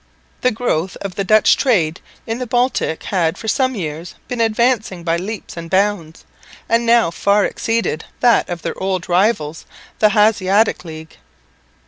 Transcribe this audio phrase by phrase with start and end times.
[0.41, 5.03] The growth of the Dutch trade in the Baltic had for some years been advancing
[5.03, 6.25] by leaps and bounds,
[6.67, 9.67] and now far exceeded that of their old rivals,
[9.99, 11.17] the Hanseatic league.